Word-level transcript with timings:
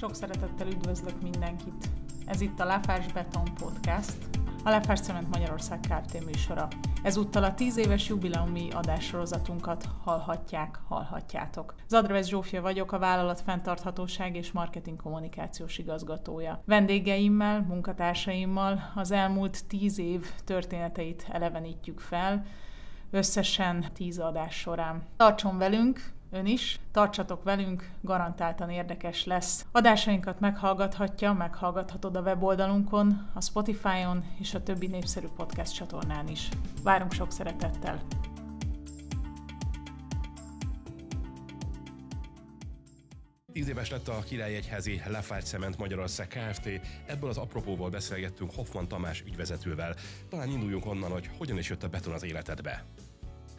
Sok 0.00 0.14
szeretettel 0.14 0.66
üdvözlök 0.66 1.22
mindenkit. 1.22 1.88
Ez 2.26 2.40
itt 2.40 2.60
a 2.60 2.64
Lafás 2.64 3.12
Beton 3.12 3.44
Podcast, 3.54 4.16
a 4.64 4.70
Lafás 4.70 5.00
Cement 5.00 5.28
Magyarország 5.28 5.80
Kft. 5.80 6.24
műsora. 6.24 6.68
Ezúttal 7.02 7.44
a 7.44 7.54
10 7.54 7.76
éves 7.76 8.08
jubileumi 8.08 8.70
adássorozatunkat 8.70 9.88
hallhatják, 10.04 10.78
hallhatjátok. 10.88 11.74
Zadravesz 11.88 12.26
Zsófia 12.26 12.62
vagyok, 12.62 12.92
a 12.92 12.98
vállalat 12.98 13.40
fenntarthatóság 13.40 14.36
és 14.36 14.52
marketing 14.52 15.02
kommunikációs 15.02 15.78
igazgatója. 15.78 16.62
Vendégeimmel, 16.64 17.60
munkatársaimmal 17.60 18.92
az 18.94 19.10
elmúlt 19.10 19.66
10 19.66 19.98
év 19.98 20.32
történeteit 20.44 21.26
elevenítjük 21.30 22.00
fel, 22.00 22.44
összesen 23.10 23.84
10 23.92 24.18
adás 24.18 24.54
során. 24.54 25.02
Tartson 25.16 25.58
velünk, 25.58 26.12
ön 26.30 26.46
is. 26.46 26.80
Tartsatok 26.92 27.42
velünk, 27.42 27.90
garantáltan 28.00 28.70
érdekes 28.70 29.24
lesz. 29.24 29.66
Adásainkat 29.72 30.40
meghallgathatja, 30.40 31.32
meghallgathatod 31.32 32.16
a 32.16 32.20
weboldalunkon, 32.20 33.30
a 33.34 33.40
Spotify-on 33.40 34.24
és 34.38 34.54
a 34.54 34.62
többi 34.62 34.86
népszerű 34.86 35.26
podcast 35.36 35.74
csatornán 35.74 36.28
is. 36.28 36.48
Várunk 36.82 37.12
sok 37.12 37.32
szeretettel! 37.32 38.00
Tíz 43.52 43.68
éves 43.68 43.90
lett 43.90 44.08
a 44.08 44.18
Királyegyházi 44.18 45.02
Lefárt 45.06 45.46
Cement 45.46 45.78
Magyarország 45.78 46.26
Kft. 46.26 46.68
Ebből 47.06 47.30
az 47.30 47.36
apropóval 47.36 47.90
beszélgettünk 47.90 48.54
Hoffman 48.54 48.88
Tamás 48.88 49.22
ügyvezetővel. 49.26 49.94
Talán 50.28 50.48
induljunk 50.48 50.86
onnan, 50.86 51.10
hogy 51.10 51.30
hogyan 51.38 51.58
is 51.58 51.68
jött 51.68 51.82
a 51.82 51.88
beton 51.88 52.12
az 52.12 52.22
életedbe. 52.22 52.84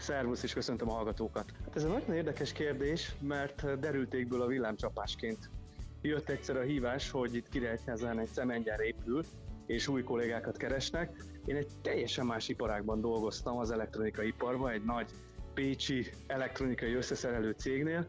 Szervusz, 0.01 0.43
és 0.43 0.53
köszöntöm 0.53 0.89
a 0.89 0.93
hallgatókat. 0.93 1.45
Hát 1.65 1.75
ez 1.75 1.83
egy 1.83 1.91
nagyon 1.91 2.15
érdekes 2.15 2.51
kérdés, 2.51 3.15
mert 3.19 3.79
derültékből 3.79 4.41
a 4.41 4.45
villámcsapásként 4.47 5.49
jött 6.01 6.29
egyszer 6.29 6.57
a 6.57 6.61
hívás, 6.61 7.09
hogy 7.09 7.35
itt 7.35 7.49
Királyházán 7.49 8.19
egy 8.19 8.29
cementgyár 8.33 8.79
épül, 8.79 9.23
és 9.65 9.87
új 9.87 10.03
kollégákat 10.03 10.57
keresnek. 10.57 11.23
Én 11.45 11.55
egy 11.55 11.67
teljesen 11.81 12.25
más 12.25 12.49
iparágban 12.49 13.01
dolgoztam 13.01 13.57
az 13.57 13.71
elektronikai 13.71 14.27
iparban, 14.27 14.71
egy 14.71 14.83
nagy 14.83 15.11
pécsi 15.53 16.11
elektronikai 16.27 16.93
összeszerelő 16.93 17.51
cégnél, 17.51 18.05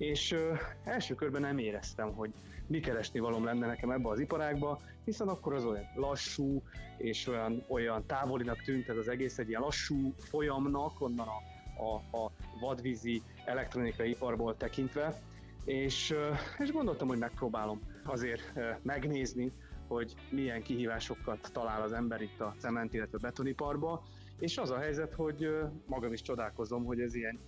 és 0.00 0.32
ö, 0.32 0.52
első 0.84 1.14
körben 1.14 1.40
nem 1.40 1.58
éreztem, 1.58 2.12
hogy 2.12 2.30
mi 2.66 2.80
keresni 2.80 3.20
valom 3.20 3.44
lenne 3.44 3.66
nekem 3.66 3.90
ebbe 3.90 4.08
az 4.08 4.20
iparágba, 4.20 4.80
hiszen 5.04 5.28
akkor 5.28 5.54
az 5.54 5.64
olyan 5.64 5.84
lassú 5.94 6.62
és 6.96 7.26
olyan, 7.26 7.64
olyan 7.68 8.06
távolinak 8.06 8.62
tűnt 8.62 8.88
ez 8.88 8.96
az 8.96 9.08
egész, 9.08 9.38
egy 9.38 9.48
ilyen 9.48 9.60
lassú 9.60 10.14
folyamnak, 10.18 11.00
onnan 11.00 11.28
a, 11.28 11.42
a, 11.82 12.18
a 12.18 12.32
vadvízi 12.60 13.22
elektronikai 13.44 14.10
iparból 14.10 14.56
tekintve, 14.56 15.20
és, 15.64 16.14
és 16.58 16.72
gondoltam, 16.72 17.08
hogy 17.08 17.18
megpróbálom 17.18 17.80
azért 18.04 18.52
megnézni, 18.82 19.52
hogy 19.88 20.14
milyen 20.30 20.62
kihívásokat 20.62 21.50
talál 21.52 21.82
az 21.82 21.92
ember 21.92 22.20
itt 22.20 22.40
a 22.40 22.54
cement, 22.58 22.94
illetve 22.94 23.18
betoniparba, 23.18 24.02
és 24.38 24.58
az 24.58 24.70
a 24.70 24.78
helyzet, 24.78 25.14
hogy 25.14 25.48
magam 25.86 26.12
is 26.12 26.22
csodálkozom, 26.22 26.84
hogy 26.84 27.00
ez 27.00 27.14
ilyen 27.14 27.38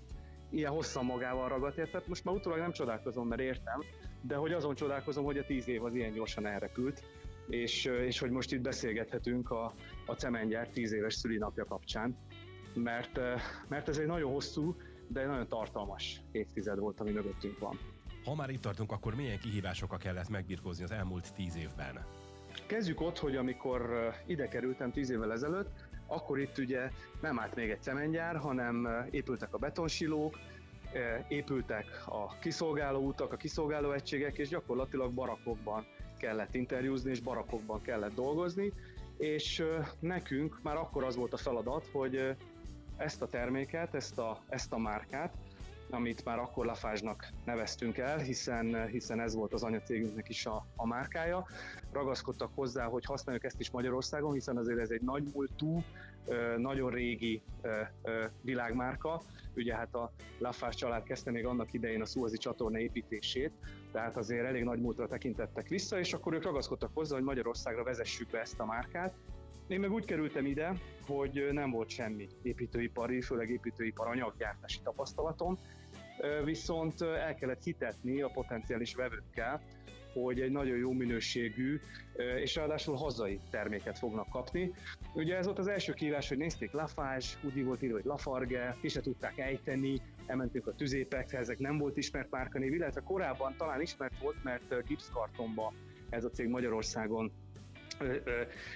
ilyen 0.53 0.73
hosszan 0.73 1.05
magával 1.05 1.49
ragadt, 1.49 1.75
tehát 1.75 2.09
most 2.09 2.25
már 2.25 2.35
utólag 2.35 2.59
nem 2.59 2.73
csodálkozom, 2.73 3.29
mert 3.29 3.41
értem, 3.41 3.83
de 4.21 4.35
hogy 4.37 4.53
azon 4.53 4.75
csodálkozom, 4.75 5.25
hogy 5.25 5.39
a 5.39 5.45
tíz 5.45 5.69
év 5.69 5.85
az 5.85 5.95
ilyen 5.95 6.13
gyorsan 6.13 6.47
elrepült, 6.47 7.05
és, 7.49 7.85
és 7.85 8.19
hogy 8.19 8.31
most 8.31 8.53
itt 8.53 8.61
beszélgethetünk 8.61 9.51
a, 9.51 9.75
a 10.07 10.13
cementgyár 10.13 10.69
tíz 10.69 10.93
éves 10.93 11.15
szülinapja 11.15 11.65
kapcsán, 11.65 12.17
mert, 12.75 13.21
mert 13.69 13.89
ez 13.89 13.99
egy 13.99 14.07
nagyon 14.07 14.33
hosszú, 14.33 14.77
de 15.09 15.27
nagyon 15.27 15.49
tartalmas 15.49 16.21
évtized 16.33 16.79
volt, 16.79 17.01
ami 17.01 17.11
mögöttünk 17.11 17.59
van. 17.59 17.79
Ha 18.25 18.35
már 18.35 18.51
itt 18.51 18.61
tartunk, 18.61 18.93
akkor 18.93 19.15
milyen 19.15 19.39
kihívásokkal 19.39 19.99
kellett 19.99 20.29
megbirkózni 20.29 20.85
az 20.85 20.91
elmúlt 20.91 21.35
tíz 21.35 21.57
évben? 21.57 22.05
Kezdjük 22.67 23.01
ott, 23.01 23.19
hogy 23.19 23.37
amikor 23.37 24.11
ide 24.27 24.49
kerültem 24.49 24.93
tíz 24.93 25.11
évvel 25.11 25.33
ezelőtt, 25.33 25.91
akkor 26.13 26.39
itt 26.39 26.59
ugye 26.59 26.91
nem 27.21 27.39
állt 27.39 27.55
még 27.55 27.71
egy 27.71 27.83
cementgyár, 27.83 28.37
hanem 28.37 29.07
épültek 29.11 29.55
a 29.55 29.59
betonsilók, 29.59 30.39
épültek 31.29 31.87
a 32.07 32.39
kiszolgáló 32.39 33.07
utak, 33.07 33.33
a 33.33 33.37
kiszolgáló 33.37 33.93
egységek, 33.93 34.39
és 34.39 34.49
gyakorlatilag 34.49 35.15
barakokban 35.15 35.87
kellett 36.19 36.55
interjúzni, 36.55 37.11
és 37.11 37.21
barakokban 37.21 37.83
kellett 37.83 38.15
dolgozni, 38.15 38.73
és 39.19 39.65
nekünk 40.01 40.59
már 40.63 40.77
akkor 40.77 41.05
az 41.05 41.17
volt 41.17 41.33
a 41.33 41.37
feladat, 41.37 41.87
hogy 41.93 42.37
ezt 42.97 43.23
a 43.23 43.27
terméket, 43.27 43.95
ezt 43.95 44.19
a, 44.19 44.43
ezt 44.49 44.73
a 44.73 44.79
márkát 44.79 45.35
amit 45.93 46.25
már 46.25 46.39
akkor 46.39 46.67
Lafázsnak 46.67 47.29
neveztünk 47.45 47.99
el, 47.99 48.19
hiszen, 48.19 48.87
hiszen 48.87 49.21
ez 49.21 49.35
volt 49.35 49.53
az 49.53 49.63
anyacégünknek 49.63 50.29
is 50.29 50.47
a, 50.47 50.67
a 50.77 50.87
márkája. 50.87 51.47
Ragaszkodtak 51.93 52.51
hozzá, 52.55 52.85
hogy 52.85 53.05
használjuk 53.05 53.45
ezt 53.45 53.61
is 53.61 53.71
Magyarországon, 53.71 54.33
hiszen 54.33 54.57
azért 54.57 54.79
ez 54.79 54.91
egy 54.91 55.03
nagy 55.03 55.23
múltú, 55.35 55.83
nagyon 56.57 56.91
régi 56.91 57.43
világmárka. 58.41 59.23
Ugye 59.57 59.75
hát 59.75 59.95
a 59.95 60.13
Lafás 60.39 60.75
család 60.75 61.03
kezdte 61.03 61.31
még 61.31 61.47
annak 61.47 61.73
idején 61.73 62.01
a 62.01 62.07
Szuazi 62.07 62.37
csatorna 62.37 62.79
építését, 62.79 63.53
tehát 63.93 64.17
azért 64.17 64.47
elég 64.47 64.65
nagy 64.65 64.81
múltra 64.81 65.07
tekintettek 65.07 65.69
vissza, 65.69 65.99
és 65.99 66.13
akkor 66.13 66.35
ők 66.35 66.43
ragaszkodtak 66.43 66.91
hozzá, 66.95 67.15
hogy 67.15 67.25
Magyarországra 67.25 67.85
vezessük 67.85 68.31
be 68.31 68.41
ezt 68.41 68.61
a 68.61 68.65
márkát, 68.65 69.15
én 69.67 69.81
meg 69.81 69.93
úgy 69.93 70.05
kerültem 70.05 70.47
ide, 70.47 70.73
hogy 71.07 71.49
nem 71.53 71.71
volt 71.71 71.89
semmi 71.89 72.29
építőipari, 72.43 73.21
főleg 73.21 73.51
építőipar 73.51 74.07
anyaggyártási 74.07 74.81
tapasztalatom, 74.83 75.59
viszont 76.45 77.03
el 77.03 77.35
kellett 77.35 77.63
hitetni 77.63 78.21
a 78.21 78.29
potenciális 78.29 78.95
vevőkkel, 78.95 79.63
hogy 80.13 80.41
egy 80.41 80.51
nagyon 80.51 80.77
jó 80.77 80.93
minőségű 80.93 81.81
és 82.37 82.55
ráadásul 82.55 82.97
hazai 82.97 83.41
terméket 83.51 83.99
fognak 83.99 84.29
kapni. 84.29 84.73
Ugye 85.15 85.37
ez 85.37 85.45
volt 85.45 85.59
az 85.59 85.69
első 85.69 85.93
kívás, 85.93 86.29
hogy 86.29 86.39
nézték 86.39 86.73
Lafage, 86.73 87.27
úgy 87.43 87.65
volt 87.65 87.83
írva, 87.83 87.95
hogy 87.95 88.05
Lafarge, 88.05 88.77
ki 88.81 88.89
se 88.89 89.01
tudták 89.01 89.39
ejteni, 89.39 90.01
elmentünk 90.27 90.67
a 90.67 90.75
tüzépekhez, 90.75 91.41
ezek 91.41 91.59
nem 91.59 91.79
volt 91.79 91.97
ismert 91.97 92.31
márkanév, 92.31 92.73
illetve 92.73 93.01
korábban 93.01 93.55
talán 93.57 93.81
ismert 93.81 94.19
volt, 94.21 94.43
mert 94.43 94.87
gipszkartonba 94.87 95.73
ez 96.11 96.25
a 96.25 96.31
cég 96.31 96.49
Magyarországon 96.49 97.33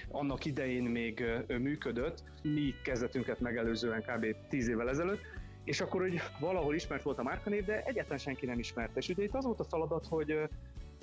annak 0.09 0.45
idején 0.45 0.83
még 0.83 1.23
működött, 1.47 2.23
mi 2.43 2.73
kezdetünket 2.83 3.39
megelőzően 3.39 4.01
kb. 4.01 4.35
10 4.49 4.67
évvel 4.67 4.89
ezelőtt, 4.89 5.21
és 5.67 5.81
akkor 5.81 6.01
hogy 6.01 6.21
valahol 6.39 6.75
ismert 6.75 7.03
volt 7.03 7.17
a 7.17 7.23
márkanév, 7.23 7.65
de 7.65 7.83
egyáltalán 7.83 8.17
senki 8.17 8.45
nem 8.45 8.59
ismerte. 8.59 8.99
És 8.99 9.09
ugye 9.09 9.23
itt 9.23 9.35
az 9.35 9.45
volt 9.45 9.59
a 9.59 9.63
feladat, 9.63 10.05
hogy 10.09 10.49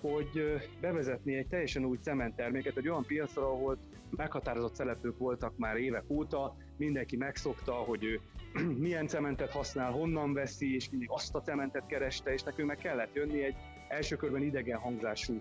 hogy 0.01 0.61
bevezetni 0.81 1.37
egy 1.37 1.47
teljesen 1.47 1.85
új 1.85 1.99
cementterméket 2.01 2.77
egy 2.77 2.89
olyan 2.89 3.05
piacra, 3.05 3.43
ahol 3.43 3.79
meghatározott 4.11 4.75
szereplők 4.75 5.19
voltak 5.19 5.57
már 5.57 5.77
évek 5.77 6.05
óta, 6.09 6.57
mindenki 6.77 7.17
megszokta, 7.17 7.73
hogy 7.73 8.05
ő 8.05 8.21
milyen 8.85 9.07
cementet 9.07 9.51
használ, 9.51 9.93
honnan 9.93 10.33
veszi, 10.33 10.75
és 10.75 10.91
mindig 10.91 11.09
azt 11.11 11.35
a 11.35 11.41
cementet 11.41 11.87
kereste, 11.87 12.33
és 12.33 12.43
nekünk 12.43 12.69
meg 12.69 12.77
kellett 12.77 13.15
jönni 13.15 13.45
egy 13.45 13.57
első 13.89 14.17
körben 14.17 14.43
idegen 14.43 14.79
hangzású 14.79 15.41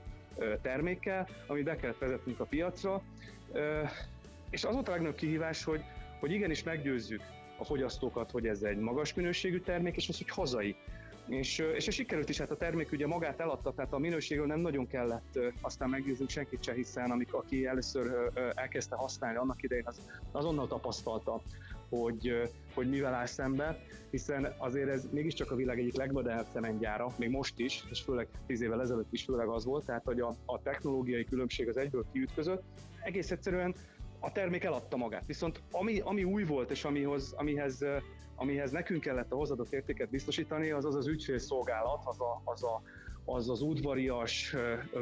termékkel, 0.61 1.27
amit 1.47 1.63
be 1.63 1.75
kellett 1.75 1.97
vezetnünk 1.97 2.39
a 2.39 2.45
piacra. 2.45 3.01
És 4.49 4.63
az 4.63 4.73
volt 4.73 4.87
a 4.87 4.91
legnagyobb 4.91 5.17
kihívás, 5.17 5.63
hogy, 5.63 5.81
hogy 6.19 6.31
igenis 6.31 6.63
meggyőzzük 6.63 7.21
a 7.63 7.65
fogyasztókat, 7.65 8.31
hogy 8.31 8.47
ez 8.47 8.61
egy 8.61 8.77
magas 8.77 9.13
minőségű 9.13 9.59
termék, 9.59 9.95
és 9.95 10.09
az, 10.09 10.17
hogy 10.17 10.29
hazai. 10.29 10.75
És, 11.27 11.59
és 11.75 11.87
ez 11.87 11.93
sikerült 11.93 12.29
is, 12.29 12.37
hát 12.37 12.51
a 12.51 12.57
termék 12.57 12.91
ugye 12.91 13.07
magát 13.07 13.39
eladta, 13.39 13.73
tehát 13.73 13.93
a 13.93 13.97
minőségről 13.97 14.45
nem 14.45 14.59
nagyon 14.59 14.87
kellett 14.87 15.39
aztán 15.61 15.89
meggyőznünk 15.89 16.29
senkit 16.29 16.63
se, 16.63 16.73
hiszen 16.73 17.11
amik, 17.11 17.33
aki 17.33 17.65
először 17.65 18.31
elkezdte 18.55 18.95
használni 18.95 19.37
annak 19.37 19.63
idején, 19.63 19.85
az 19.85 19.99
azonnal 20.31 20.67
tapasztalta, 20.67 21.41
hogy, 21.89 22.49
hogy 22.73 22.89
mivel 22.89 23.13
áll 23.13 23.25
szembe, 23.25 23.79
hiszen 24.09 24.53
azért 24.57 24.89
ez 24.89 25.07
mégiscsak 25.11 25.51
a 25.51 25.55
világ 25.55 25.79
egyik 25.79 25.95
legmodernebb 25.95 26.47
cementgyára, 26.53 27.07
még 27.17 27.29
most 27.29 27.59
is, 27.59 27.83
és 27.89 28.01
főleg 28.01 28.27
10 28.47 28.61
évvel 28.61 28.81
ezelőtt 28.81 29.13
is 29.13 29.23
főleg 29.23 29.47
az 29.47 29.65
volt, 29.65 29.85
tehát 29.85 30.03
hogy 30.05 30.19
a, 30.19 30.35
a 30.45 30.61
technológiai 30.61 31.23
különbség 31.23 31.67
az 31.67 31.77
egyből 31.77 32.05
kiütközött. 32.11 32.63
Egész 33.03 33.31
egyszerűen 33.31 33.75
a 34.23 34.31
termék 34.31 34.63
eladta 34.63 34.97
magát. 34.97 35.23
Viszont 35.25 35.61
ami, 35.71 35.99
ami 35.99 36.23
új 36.23 36.43
volt, 36.43 36.71
és 36.71 36.83
amihoz, 36.83 37.33
amihez, 37.37 37.85
amihez 38.35 38.71
nekünk 38.71 39.01
kellett 39.01 39.31
a 39.31 39.35
hozadott 39.35 39.73
értéket 39.73 40.09
biztosítani, 40.09 40.71
az 40.71 40.85
az 40.85 40.95
az 40.95 41.07
ügyfélszolgálat, 41.07 42.01
az 42.05 42.21
a, 42.21 42.41
az 42.43 42.63
a 42.63 42.81
az 43.25 43.49
az 43.49 43.61
udvarias, 43.61 44.55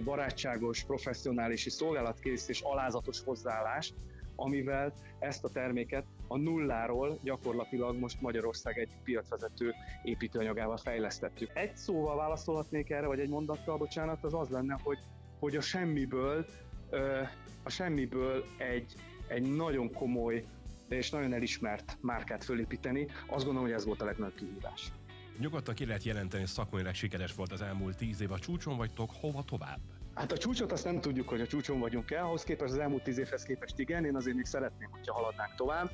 barátságos, 0.03 0.83
professzionális 0.83 1.62
szolgálatkész 1.69 2.47
és 2.47 2.62
alázatos 2.62 3.23
hozzáállás, 3.23 3.94
amivel 4.35 4.94
ezt 5.19 5.44
a 5.44 5.50
terméket 5.50 6.06
a 6.27 6.38
nulláról 6.38 7.19
gyakorlatilag 7.23 7.97
most 7.97 8.21
Magyarország 8.21 8.77
egy 8.77 8.91
piacvezető 9.03 9.73
építőanyagával 10.03 10.77
fejlesztettük. 10.77 11.50
Egy 11.53 11.77
szóval 11.77 12.15
válaszolhatnék 12.15 12.89
erre, 12.89 13.07
vagy 13.07 13.19
egy 13.19 13.29
mondattal, 13.29 13.77
bocsánat, 13.77 14.23
az 14.23 14.33
az 14.33 14.50
lenne, 14.50 14.79
hogy, 14.83 15.00
hogy 15.39 15.56
a 15.56 15.62
semmiből, 15.62 16.45
a 17.64 17.70
semmiből 17.70 18.46
egy, 18.58 18.94
egy 19.28 19.56
nagyon 19.56 19.94
komoly 19.94 20.46
és 20.90 21.10
nagyon 21.10 21.34
elismert 21.34 21.98
márkát 22.02 22.44
fölépíteni, 22.44 23.08
azt 23.28 23.46
gondolom, 23.46 23.62
hogy 23.62 23.72
ez 23.72 23.86
volt 23.86 24.02
a 24.02 24.06
legnagyobb 24.06 24.36
kihívás. 24.36 24.92
Nyugodtan 25.40 25.76
ki 25.76 25.86
lehet 25.86 26.04
jelenteni, 26.04 26.46
szakmailag 26.46 26.94
sikeres 26.94 27.36
volt 27.36 27.52
az 27.52 27.62
elmúlt 27.62 27.98
tíz 27.98 28.22
év. 28.22 28.32
A 28.32 28.40
csúcson 28.40 28.78
vagytok, 28.78 29.12
hova 29.20 29.44
tovább? 29.44 29.80
Hát 30.14 30.32
a 30.32 30.38
csúcsot 30.38 30.72
azt 30.72 30.86
nem 30.86 31.02
tudjuk, 31.02 31.30
hogy 31.30 31.42
a 31.42 31.48
csúcson 31.48 31.80
vagyunk 31.80 32.12
el, 32.12 32.24
ahhoz 32.24 32.44
képest 32.44 32.72
az 32.72 32.80
elmúlt 32.80 33.04
tíz 33.04 33.18
évhez 33.18 33.44
képest 33.44 33.80
igen, 33.80 34.06
én 34.06 34.16
azért 34.16 34.36
még 34.36 34.46
szeretném, 34.46 34.90
hogyha 34.90 35.14
haladnánk 35.14 35.56
tovább. 35.56 35.92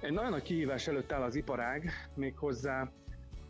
Egy 0.00 0.12
nagyon 0.12 0.30
nagy 0.30 0.42
kihívás 0.42 0.86
előtt 0.86 1.12
áll 1.12 1.22
az 1.22 1.34
iparág, 1.34 1.90
méghozzá 2.14 2.92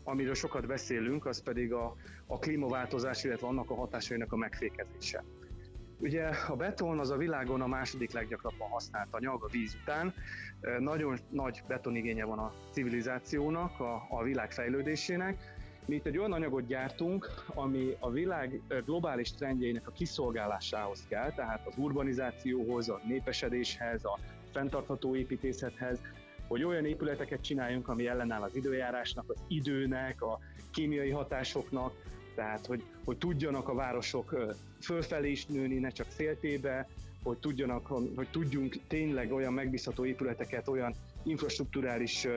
amiről 0.03 0.33
sokat 0.33 0.67
beszélünk, 0.67 1.25
az 1.25 1.43
pedig 1.43 1.73
a, 1.73 1.95
a 2.27 2.39
klímaváltozás, 2.39 3.23
illetve 3.23 3.47
annak 3.47 3.69
a 3.69 3.75
hatásainak 3.75 4.31
a 4.31 4.35
megfékezése. 4.35 5.23
Ugye 6.01 6.23
a 6.47 6.55
beton 6.55 6.99
az 6.99 7.09
a 7.09 7.17
világon 7.17 7.61
a 7.61 7.67
második 7.67 8.11
leggyakrabban 8.11 8.69
használt 8.69 9.07
anyag 9.11 9.43
a 9.43 9.47
víz 9.51 9.77
után. 9.81 10.13
Nagyon 10.79 11.17
nagy 11.29 11.63
betonigénye 11.67 12.25
van 12.25 12.39
a 12.39 12.53
civilizációnak, 12.71 13.79
a, 13.79 14.07
a 14.09 14.23
világ 14.23 14.51
fejlődésének. 14.51 15.37
Mi 15.85 15.95
itt 15.95 16.05
egy 16.05 16.17
olyan 16.17 16.33
anyagot 16.33 16.65
gyártunk, 16.67 17.29
ami 17.47 17.95
a 17.99 18.09
világ 18.09 18.61
globális 18.85 19.33
trendjeinek 19.33 19.87
a 19.87 19.91
kiszolgálásához 19.91 21.05
kell, 21.09 21.31
tehát 21.31 21.67
az 21.67 21.73
urbanizációhoz, 21.77 22.89
a 22.89 23.01
népesedéshez, 23.07 24.05
a 24.05 24.19
fenntartható 24.51 25.15
építészethez, 25.15 25.99
hogy 26.47 26.63
olyan 26.63 26.85
épületeket 26.85 27.41
csináljunk, 27.41 27.87
ami 27.87 28.07
ellenáll 28.07 28.41
az 28.41 28.55
időjárásnak, 28.55 29.25
az 29.27 29.41
időnek, 29.47 30.21
a 30.21 30.39
kémiai 30.71 31.09
hatásoknak, 31.09 31.93
tehát 32.41 32.65
hogy, 32.65 32.83
hogy 33.05 33.17
tudjanak 33.17 33.67
a 33.67 33.73
városok 33.73 34.35
fölfelé 34.79 35.31
is 35.31 35.45
nőni, 35.45 35.79
ne 35.79 35.89
csak 35.89 36.07
széltébe, 36.09 36.87
hogy, 37.23 37.37
tudjanak, 37.37 37.87
hogy 38.15 38.27
tudjunk 38.31 38.75
tényleg 38.87 39.31
olyan 39.31 39.53
megbízható 39.53 40.05
épületeket, 40.05 40.67
olyan 40.67 40.93
infrastruktúrális 41.23 42.27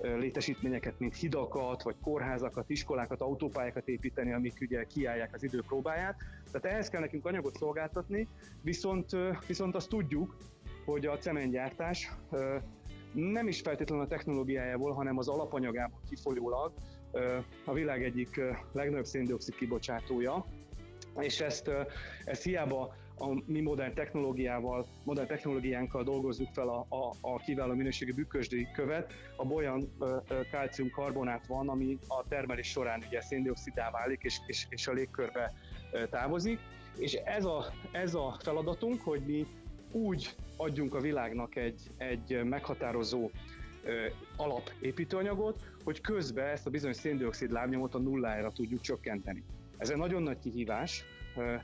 létesítményeket, 0.00 0.98
mint 0.98 1.16
hidakat, 1.16 1.82
vagy 1.82 1.94
kórházakat, 2.02 2.70
iskolákat, 2.70 3.20
autópályákat 3.20 3.88
építeni, 3.88 4.32
amik 4.32 4.58
ugye 4.60 4.84
kiállják 4.84 5.34
az 5.34 5.42
idő 5.42 5.62
próbáját. 5.66 6.16
Tehát 6.50 6.66
ehhez 6.66 6.88
kell 6.88 7.00
nekünk 7.00 7.26
anyagot 7.26 7.56
szolgáltatni, 7.56 8.28
viszont, 8.62 9.10
viszont 9.46 9.74
azt 9.74 9.88
tudjuk, 9.88 10.36
hogy 10.84 11.06
a 11.06 11.18
cementgyártás 11.18 12.12
nem 13.14 13.48
is 13.48 13.60
feltétlenül 13.60 14.04
a 14.04 14.08
technológiájából, 14.08 14.92
hanem 14.92 15.18
az 15.18 15.28
alapanyagából 15.28 16.00
kifolyólag 16.08 16.72
a 17.64 17.72
világ 17.72 18.04
egyik 18.04 18.40
legnagyobb 18.72 19.04
széndiokszid 19.04 19.54
kibocsátója, 19.54 20.46
és 21.18 21.40
ezt, 21.40 21.70
ezt 22.24 22.42
hiába 22.42 22.94
a 23.18 23.42
mi 23.46 23.60
modern 23.60 23.94
technológiával, 23.94 24.86
modern 25.04 25.28
technológiánkkal 25.28 26.02
dolgozzuk 26.02 26.48
fel 26.52 26.68
a, 26.68 26.86
a, 26.88 27.14
a 27.20 27.38
kiváló 27.38 27.74
minőségű 27.74 28.14
bükkösdi 28.14 28.68
követ, 28.74 29.12
a 29.36 29.46
olyan 29.46 29.92
kalcium 30.50 30.90
karbonát 30.90 31.46
van, 31.46 31.68
ami 31.68 31.98
a 32.08 32.28
termelés 32.28 32.68
során 32.68 33.02
ugye 33.06 33.20
széndiokszidá 33.20 33.90
válik 33.90 34.22
és, 34.22 34.38
és, 34.46 34.66
és 34.68 34.86
a 34.86 34.92
légkörbe 34.92 35.52
távozik, 36.10 36.58
és 36.98 37.12
ez 37.12 37.44
a, 37.44 37.64
ez 37.92 38.14
a 38.14 38.36
feladatunk, 38.42 39.00
hogy 39.00 39.20
mi 39.26 39.46
úgy 39.94 40.34
adjunk 40.56 40.94
a 40.94 41.00
világnak 41.00 41.56
egy, 41.56 41.90
egy 41.96 42.44
meghatározó 42.44 43.30
alapépítőanyagot, 44.36 45.62
hogy 45.84 46.00
közben 46.00 46.46
ezt 46.46 46.66
a 46.66 46.70
bizonyos 46.70 46.96
széndiokszid 46.96 47.50
lábnyomot 47.50 47.94
a 47.94 47.98
nullára 47.98 48.52
tudjuk 48.52 48.80
csökkenteni. 48.80 49.42
Ez 49.76 49.90
egy 49.90 49.96
nagyon 49.96 50.22
nagy 50.22 50.38
kihívás, 50.38 51.04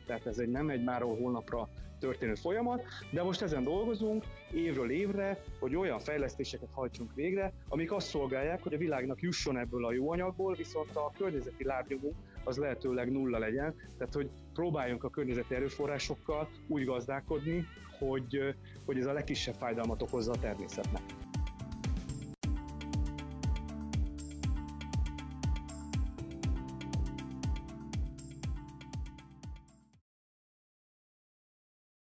tehát 0.07 0.27
ez 0.27 0.39
egy 0.39 0.49
nem 0.49 0.71
egy 0.71 0.85
máról 0.85 1.17
holnapra 1.17 1.69
történő 1.99 2.35
folyamat, 2.35 2.83
de 3.11 3.23
most 3.23 3.43
ezen 3.43 3.63
dolgozunk 3.63 4.25
évről 4.53 4.91
évre, 4.91 5.43
hogy 5.59 5.77
olyan 5.77 5.99
fejlesztéseket 5.99 6.69
hajtsunk 6.73 7.15
végre, 7.15 7.53
amik 7.69 7.93
azt 7.93 8.09
szolgálják, 8.09 8.63
hogy 8.63 8.75
a 8.75 8.79
világnak 8.79 9.21
jusson 9.21 9.59
ebből 9.59 9.85
a 9.85 9.93
jó 9.93 10.11
anyagból, 10.11 10.55
viszont 10.55 10.97
a 10.97 11.13
környezeti 11.17 11.65
lábnyomunk 11.65 12.15
az 12.45 12.57
lehetőleg 12.57 13.11
nulla 13.13 13.39
legyen, 13.39 13.75
tehát 13.99 14.15
hogy 14.15 14.31
próbáljunk 14.53 15.05
a 15.05 15.11
környezeti 15.11 15.55
erőforrásokkal 15.55 16.49
úgy 16.67 16.85
gazdálkodni, 16.85 17.67
hogy, 17.99 18.55
hogy 18.85 18.99
ez 18.99 19.07
a 19.07 19.13
legkisebb 19.13 19.55
fájdalmat 19.55 20.03
okozza 20.03 20.33
a 20.33 20.39
természetnek. 20.39 21.03